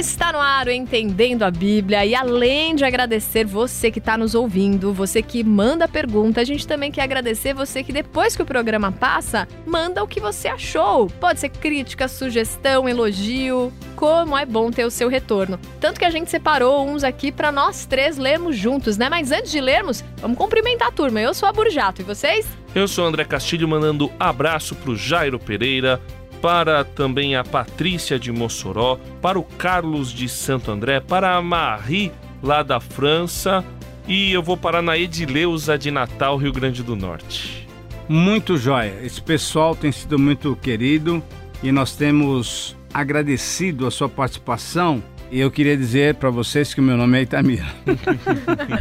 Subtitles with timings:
[0.00, 4.34] Está no ar o Entendendo a Bíblia e além de agradecer você que está nos
[4.34, 8.46] ouvindo, você que manda pergunta, a gente também quer agradecer você que depois que o
[8.46, 11.08] programa passa, manda o que você achou.
[11.20, 15.60] Pode ser crítica, sugestão, elogio, como é bom ter o seu retorno.
[15.78, 19.10] Tanto que a gente separou uns aqui para nós três lermos juntos, né?
[19.10, 21.20] Mas antes de lermos, vamos cumprimentar a turma.
[21.20, 22.46] Eu sou a Burjato e vocês?
[22.74, 26.00] Eu sou André Castilho mandando abraço pro Jairo Pereira,
[26.40, 32.12] para também a Patrícia de Mossoró, para o Carlos de Santo André, para a Marie
[32.42, 33.64] lá da França
[34.10, 37.68] e eu vou parar na Edileuza de Natal, Rio Grande do Norte.
[38.08, 38.92] Muito jóia.
[39.04, 41.22] Esse pessoal tem sido muito querido
[41.62, 45.00] e nós temos agradecido a sua participação.
[45.30, 47.64] E eu queria dizer para vocês que o meu nome é Itamir.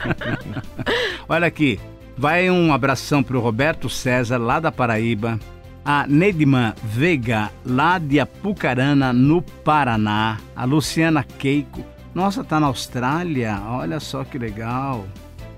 [1.26, 1.80] Olha aqui,
[2.18, 5.40] vai um abração para o Roberto César, lá da Paraíba,
[5.84, 13.60] a Nedman Veiga, lá de Apucarana, no Paraná, a Luciana Keiko, nossa, tá na Austrália,
[13.68, 15.04] olha só que legal.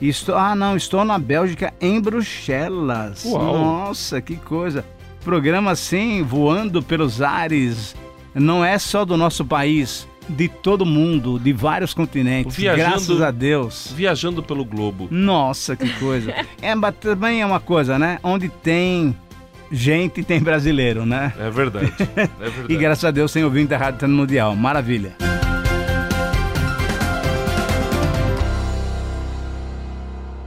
[0.00, 3.24] Estou, ah, não, estou na Bélgica, em Bruxelas.
[3.24, 3.56] Uau.
[3.58, 4.84] Nossa, que coisa.
[5.24, 7.94] Programa assim, voando pelos ares.
[8.34, 12.56] Não é só do nosso país, de todo mundo, de vários continentes.
[12.56, 13.92] Viajando- Graças a Deus.
[13.94, 15.06] Viajando pelo globo.
[15.10, 16.34] Nossa, que coisa.
[16.60, 18.18] é, mas também é uma coisa, né?
[18.22, 19.16] Onde tem
[19.72, 21.32] gente, tem brasileiro, né?
[21.38, 21.92] É verdade.
[22.16, 22.72] É verdade.
[22.72, 24.54] E graças a Deus tem ouvinte da Rádio Mundial.
[24.54, 25.16] Maravilha.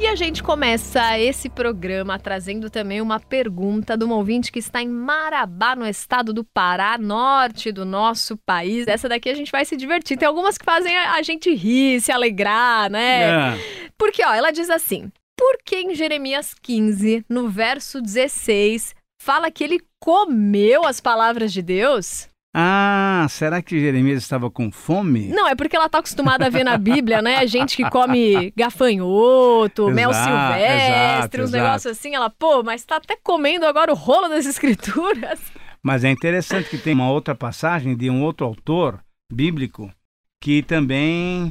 [0.00, 4.82] E a gente começa esse programa trazendo também uma pergunta de um ouvinte que está
[4.82, 8.86] em Marabá, no estado do Pará, norte do nosso país.
[8.88, 10.16] Essa daqui a gente vai se divertir.
[10.16, 13.24] Tem algumas que fazem a a gente rir, se alegrar, né?
[13.24, 13.90] É.
[13.98, 19.62] Porque, ó, ela diz assim: por que em Jeremias 15, no verso 16, fala que
[19.62, 22.28] ele comeu as palavras de Deus?
[22.52, 25.28] Ah, será que Jeremias estava com fome?
[25.28, 27.46] Não, é porque ela tá acostumada a ver na Bíblia, né?
[27.46, 32.14] Gente que come gafanhoto, mel Exato, silvestre, exato, uns negócios assim.
[32.14, 35.38] Ela, pô, mas tá até comendo agora o rolo das escrituras.
[35.80, 38.98] Mas é interessante que tem uma outra passagem de um outro autor
[39.32, 39.88] bíblico
[40.42, 41.50] que também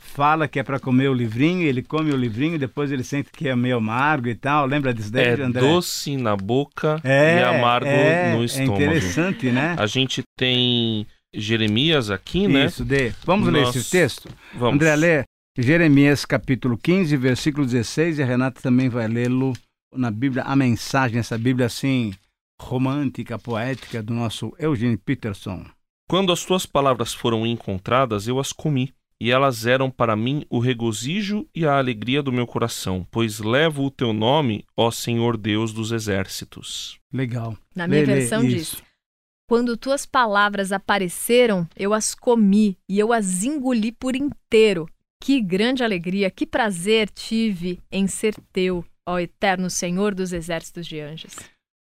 [0.00, 3.48] fala que é para comer o livrinho, ele come o livrinho, depois ele sente que
[3.48, 4.66] é meio amargo e tal.
[4.66, 5.60] Lembra disso daí, É André?
[5.60, 8.74] doce na boca É, e amargo é, no É estômago.
[8.82, 9.76] interessante, né?
[9.78, 12.66] A gente tem Jeremias aqui, né?
[12.66, 13.12] Isso, Dê.
[13.24, 14.28] Vamos ler Nós- esse texto?
[14.54, 14.74] Vamos.
[14.74, 15.24] André, lê
[15.58, 19.52] Jeremias capítulo 15, versículo 16, e a Renata também vai lê-lo
[19.94, 22.12] na Bíblia, a mensagem, essa Bíblia assim,
[22.60, 25.64] romântica, poética, do nosso Eugene Peterson.
[26.08, 30.58] Quando as tuas palavras foram encontradas, eu as comi, e elas eram para mim o
[30.58, 35.72] regozijo e a alegria do meu coração, pois levo o teu nome, ó Senhor Deus
[35.72, 36.98] dos exércitos.
[37.12, 37.56] Legal.
[37.74, 38.76] Na minha Lê, lê, versão isso.
[38.76, 38.82] diz:
[39.46, 44.88] Quando tuas palavras apareceram, eu as comi e eu as engoli por inteiro.
[45.22, 50.98] Que grande alegria, que prazer tive em ser teu, ó eterno Senhor dos exércitos de
[50.98, 51.36] anjos.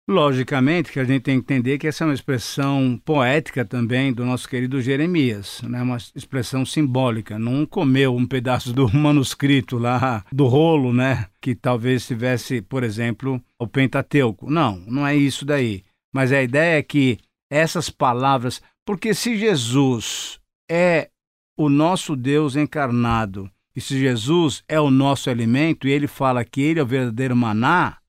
[0.09, 4.25] Logicamente que a gente tem que entender que essa é uma expressão poética também do
[4.25, 5.83] nosso querido Jeremias, né?
[5.83, 7.37] uma expressão simbólica.
[7.37, 11.27] Não comeu um pedaço do manuscrito lá, do rolo, né?
[11.39, 14.49] Que talvez tivesse, por exemplo, o Pentateuco.
[14.49, 15.83] Não, não é isso daí.
[16.11, 18.63] Mas a ideia é que essas palavras.
[18.83, 21.11] Porque se Jesus é
[21.55, 26.61] o nosso Deus encarnado, e se Jesus é o nosso alimento, e ele fala que
[26.61, 27.99] ele é o verdadeiro maná,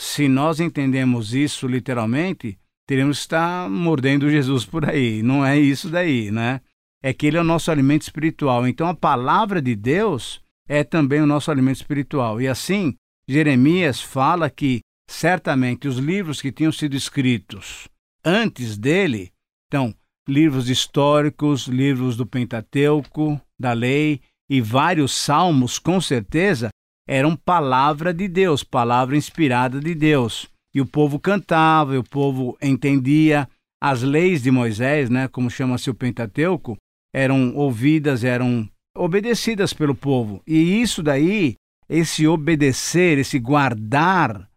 [0.00, 5.22] se nós entendemos isso literalmente, teremos que estar mordendo Jesus por aí.
[5.22, 6.62] Não é isso daí, né?
[7.02, 8.66] É que ele é o nosso alimento espiritual.
[8.66, 12.40] Então a palavra de Deus é também o nosso alimento espiritual.
[12.40, 12.94] E assim,
[13.28, 17.86] Jeremias fala que certamente os livros que tinham sido escritos
[18.24, 19.30] antes dele,
[19.68, 19.94] então,
[20.26, 26.70] livros históricos, livros do Pentateuco, da lei e vários salmos, com certeza,
[27.10, 30.48] eram palavra de Deus, palavra inspirada de Deus.
[30.72, 33.48] E o povo cantava, e o povo entendia.
[33.82, 36.76] As leis de Moisés, né, como chama-se o Pentateuco,
[37.12, 40.40] eram ouvidas, eram obedecidas pelo povo.
[40.46, 41.56] E isso daí,
[41.88, 44.48] esse obedecer, esse guardar,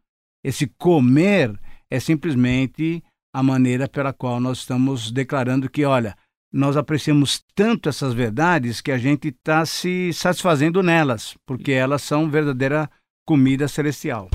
[0.46, 1.60] esse comer,
[1.90, 3.04] é simplesmente
[3.36, 6.16] a maneira pela qual nós estamos declarando que, olha,
[6.54, 12.30] nós apreciamos tanto essas verdades que a gente está se satisfazendo nelas, porque elas são
[12.30, 12.88] verdadeira
[13.26, 14.30] comida celestial.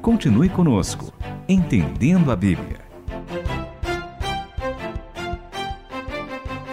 [0.00, 1.12] Continue conosco,
[1.48, 2.86] Entendendo a Bíblia.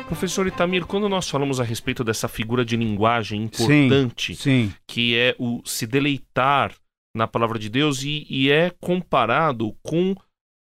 [0.07, 5.35] Professor Itamir, quando nós falamos a respeito dessa figura de linguagem importante, Sim, que é
[5.39, 6.75] o se deleitar
[7.15, 10.15] na palavra de Deus e, e é comparado com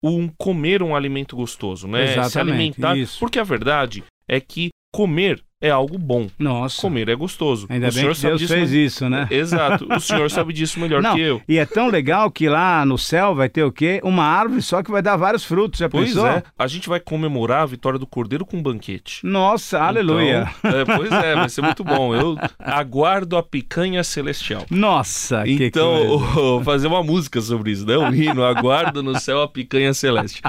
[0.03, 2.07] um comer um alimento gostoso, né?
[2.07, 2.97] Se Exatamente, alimentar.
[2.97, 3.19] isso.
[3.21, 6.27] Porque a verdade é que comer é algo bom.
[6.39, 6.81] nossa.
[6.83, 7.67] Comer é gostoso.
[7.71, 8.53] Ainda o bem senhor que sabe Deus disso.
[8.55, 9.27] fez isso, né?
[9.31, 9.87] Exato.
[9.91, 11.41] O senhor sabe disso melhor Não, que eu.
[11.49, 14.01] E é tão legal que lá no céu vai ter o quê?
[14.05, 16.27] Uma árvore só que vai dar vários frutos, já Pois pensou?
[16.27, 16.43] é.
[16.59, 19.25] A gente vai comemorar a vitória do Cordeiro com um banquete.
[19.25, 20.49] Nossa, aleluia.
[20.59, 22.15] Então, é, pois é, vai ser muito bom.
[22.15, 24.65] Eu aguardo a picanha celestial.
[24.71, 27.97] Nossa, que Então, fazer uma música sobre isso, né?
[27.99, 30.41] Um hino, aguardo no céu a picanha celeste.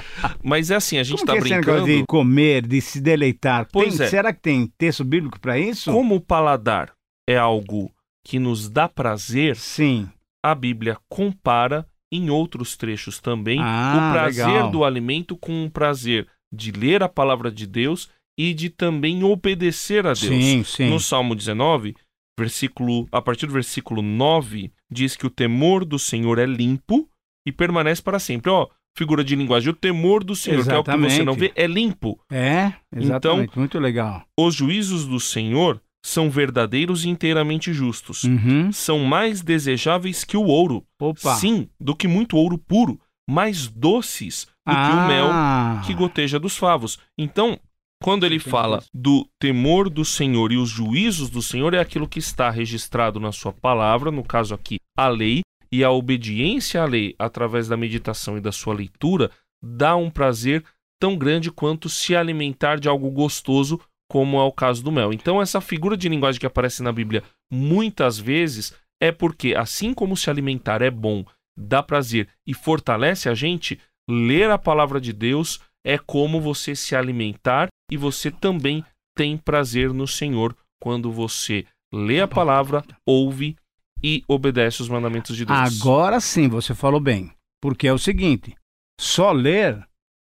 [0.43, 1.85] Mas é assim, a gente Como tá é brincando.
[1.85, 3.67] de comer, de se deleitar?
[3.71, 4.09] Pois Tem- é.
[4.09, 5.91] Será que tem texto bíblico para isso?
[5.91, 6.91] Como o paladar
[7.27, 7.91] é algo
[8.25, 10.09] que nos dá prazer, Sim.
[10.43, 14.71] a Bíblia compara em outros trechos também Ah, o prazer legal.
[14.71, 18.09] do alimento com o prazer de ler a palavra de Deus
[18.39, 20.19] e de também obedecer a Deus.
[20.19, 20.89] Sim, sim.
[20.89, 21.95] No Salmo 19,
[22.39, 27.07] versículo, a partir do versículo 9, diz que o temor do Senhor é limpo
[27.47, 28.49] e permanece para sempre.
[28.51, 31.23] Ó, figura de linguagem, o temor do Senhor, que é o que você Exatamente.
[31.23, 32.19] não vê, é limpo.
[32.31, 33.57] É, Então, exatamente.
[33.57, 34.23] Muito legal.
[34.39, 38.23] Os juízos do Senhor são verdadeiros e inteiramente justos.
[38.23, 38.71] Uhum.
[38.71, 40.83] São mais desejáveis que o ouro.
[40.99, 41.35] Opa.
[41.35, 42.99] Sim, do que muito ouro puro,
[43.29, 45.81] mais doces do que o mel Ah.
[45.85, 46.99] que goteja dos favos.
[47.17, 47.57] Então,
[48.03, 52.19] quando ele fala do temor do Senhor e os juízos do Senhor, é aquilo que
[52.19, 55.41] está registrado na sua palavra, no caso aqui, a lei,
[55.73, 60.63] e a obediência à lei, através da meditação e da sua leitura, dá um prazer
[61.01, 65.11] tão grande quanto se alimentar de algo gostoso, como é o caso do mel.
[65.11, 68.71] Então, essa figura de linguagem que aparece na Bíblia muitas vezes
[69.01, 71.25] é porque, assim como se alimentar é bom,
[71.57, 76.95] dá prazer e fortalece a gente, ler a palavra de Deus é como você se
[76.95, 78.85] alimentar e você também
[79.17, 83.55] tem prazer no Senhor quando você lê a palavra, ouve
[84.03, 85.81] e obedece os mandamentos de Deus.
[85.81, 87.31] Agora sim, você falou bem.
[87.61, 88.55] Porque é o seguinte:
[88.99, 89.81] só ler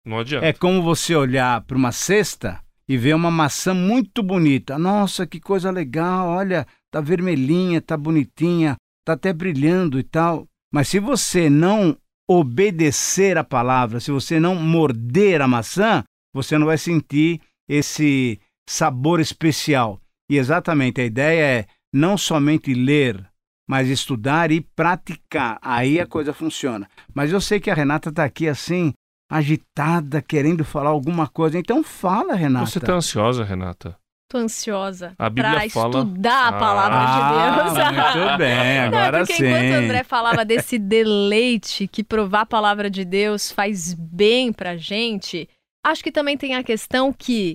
[0.06, 0.46] Não adianta.
[0.46, 2.60] é como você olhar para uma cesta
[2.90, 4.80] e ver uma maçã muito bonita.
[4.80, 6.30] Nossa, que coisa legal!
[6.30, 8.76] Olha, tá vermelhinha, tá bonitinha,
[9.06, 10.48] tá até brilhando e tal.
[10.74, 11.98] Mas se você não
[12.30, 16.04] obedecer a palavra, se você não morder a maçã,
[16.34, 20.02] você não vai sentir esse sabor especial.
[20.30, 23.26] E exatamente a ideia é não somente ler,
[23.68, 25.60] mas estudar e praticar.
[25.62, 26.88] Aí a coisa funciona.
[27.14, 28.94] Mas eu sei que a Renata está aqui assim,
[29.30, 31.60] agitada, querendo falar alguma coisa.
[31.60, 32.66] Então fala, Renata.
[32.66, 33.98] Você tá ansiosa, Renata?
[34.30, 38.16] Tô ansiosa A Bíblia pra fala- estudar a palavra ah, de Deus.
[38.16, 39.46] Muito bem, Não, é agora porque sim.
[39.46, 44.76] enquanto o André falava desse deleite que provar a palavra de Deus faz bem pra
[44.76, 45.48] gente,
[45.86, 47.54] acho que também tem a questão que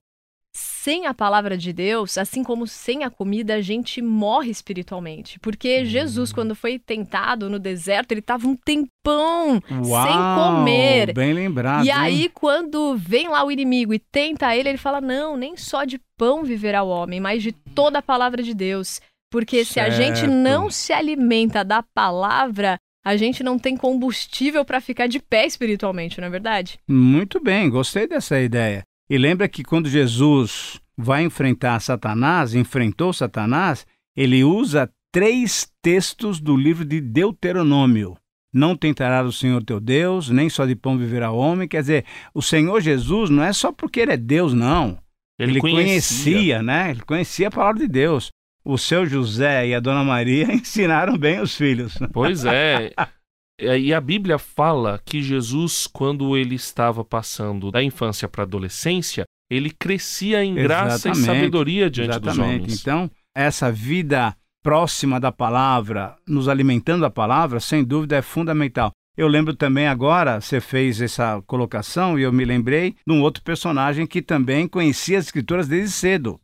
[0.54, 5.38] sem a palavra de Deus, assim como sem a comida, a gente morre espiritualmente.
[5.40, 5.84] Porque Hum.
[5.86, 11.14] Jesus, quando foi tentado no deserto, ele tava um tempão Uau, sem comer.
[11.14, 11.84] Bem lembrado.
[11.84, 11.94] E hein?
[11.96, 16.00] aí, quando vem lá o inimigo e tenta ele, ele fala: Não, nem só de
[16.18, 19.00] pão viverá o homem, mas de toda a palavra de Deus.
[19.30, 20.30] Porque se a gente Certo.
[20.30, 26.20] não se alimenta da palavra, a gente não tem combustível para ficar de pé espiritualmente,
[26.20, 26.78] não é verdade?
[26.86, 28.82] Muito bem, gostei dessa ideia.
[29.12, 36.56] E lembra que quando Jesus vai enfrentar Satanás, enfrentou Satanás, ele usa três textos do
[36.56, 38.16] livro de Deuteronômio.
[38.50, 41.68] Não tentarás o Senhor teu Deus, nem só de pão viverá o homem.
[41.68, 44.98] Quer dizer, o Senhor Jesus não é só porque ele é Deus, não.
[45.38, 46.92] Ele, conhecia, né?
[46.92, 48.30] Ele conhecia a palavra de Deus.
[48.64, 51.98] O seu José e a dona Maria ensinaram bem os filhos.
[52.14, 52.94] Pois é.
[53.62, 59.24] E a Bíblia fala que Jesus, quando ele estava passando da infância para a adolescência,
[59.48, 62.62] ele crescia em graça e sabedoria diante dos Exatamente.
[62.62, 62.80] homens.
[62.80, 68.90] Então, essa vida próxima da palavra, nos alimentando da palavra, sem dúvida é fundamental.
[69.16, 73.42] Eu lembro também agora, você fez essa colocação e eu me lembrei de um outro
[73.42, 76.40] personagem que também conhecia as escrituras desde cedo,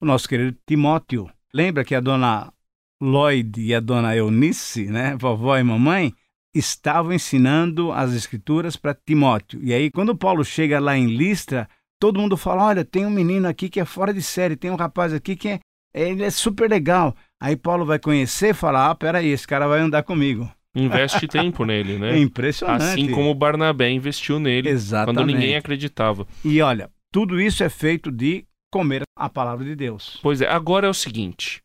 [0.00, 1.30] o nosso querido Timóteo.
[1.52, 2.52] Lembra que a dona
[3.00, 6.12] Lloyd e a dona Eunice, né, vovó e mamãe,
[6.54, 9.60] estavam ensinando as escrituras para Timóteo.
[9.62, 11.68] E aí, quando Paulo chega lá em Listra,
[12.00, 14.76] todo mundo fala: olha, tem um menino aqui que é fora de série, tem um
[14.76, 15.60] rapaz aqui que é,
[15.94, 17.14] ele é super legal.
[17.40, 20.50] Aí Paulo vai conhecer e fala: ah, peraí, esse cara vai andar comigo.
[20.74, 22.18] Investe tempo nele, É né?
[22.18, 22.82] impressionante.
[22.82, 25.16] Assim como Barnabé investiu nele Exatamente.
[25.16, 26.26] quando ninguém acreditava.
[26.44, 30.20] E olha, tudo isso é feito de comer a palavra de Deus.
[30.22, 31.62] Pois é, agora é o seguinte: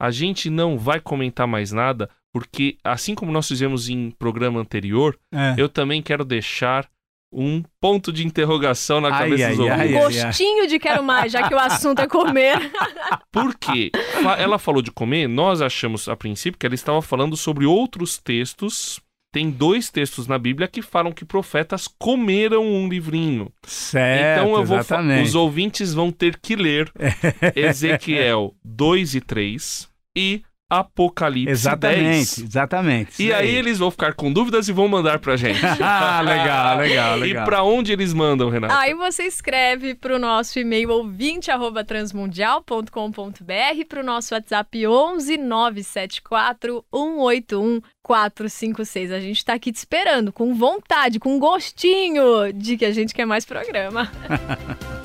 [0.00, 5.18] a gente não vai comentar mais nada, porque assim como nós fizemos em programa anterior,
[5.34, 5.54] É.
[5.58, 6.88] eu também quero deixar
[7.32, 9.80] um ponto de interrogação na Ai, cabeça ai, dos ouvintes.
[9.80, 12.56] ai, Um gostinho de quero mais, já que o assunto é comer.
[13.32, 13.90] Por quê?
[14.22, 18.16] Fa- Ela falou de comer, nós achamos a princípio que ela estava falando sobre outros
[18.18, 19.00] textos.
[19.30, 23.52] Tem dois textos na Bíblia que falam que profetas comeram um livrinho.
[23.66, 24.78] Certo, então eu vou
[25.22, 26.90] os ouvintes vão ter que ler
[27.54, 32.38] Ezequiel 2 e 3 e Apocalipse Exatamente, 10.
[32.40, 33.22] exatamente.
[33.22, 35.58] E aí eles vão ficar com dúvidas e vão mandar pra gente.
[35.82, 37.44] ah, legal, legal, E legal.
[37.46, 38.74] pra onde eles mandam, Renato?
[38.74, 47.80] Aí você escreve para o nosso e-mail ouvinte@transmundial.com.br, para o nosso WhatsApp 11 974 181
[48.02, 49.10] 456.
[49.12, 53.24] A gente está aqui te esperando, com vontade, com gostinho de que a gente quer
[53.26, 54.10] mais programa.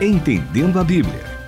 [0.00, 1.22] Entendendo a Bíblia,